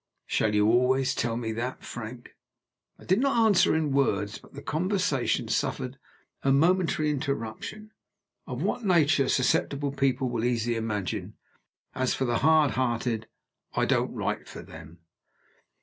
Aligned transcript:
"Shall 0.25 0.55
you 0.55 0.65
always 0.67 1.13
tell 1.13 1.37
me 1.37 1.51
that, 1.51 1.83
Frank?" 1.83 2.35
I 2.97 3.03
did 3.05 3.19
not 3.19 3.45
answer 3.45 3.75
in 3.75 3.91
words, 3.91 4.39
but 4.39 4.55
the 4.55 4.63
conversation 4.63 5.47
suffered 5.47 5.99
a 6.41 6.51
momentary 6.51 7.11
interruption. 7.11 7.91
Of 8.47 8.63
what 8.63 8.83
nature, 8.83 9.29
susceptible 9.29 9.91
people 9.91 10.27
will 10.27 10.43
easily 10.43 10.75
imagine. 10.75 11.35
As 11.93 12.15
for 12.15 12.25
the 12.25 12.39
hard 12.39 12.71
hearted 12.71 13.27
I 13.75 13.85
don't 13.85 14.11
write 14.15 14.47
for 14.47 14.63
them. 14.63 15.01